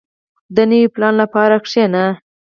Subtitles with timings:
[0.55, 2.05] •د نوي پلان لپاره کښېنه.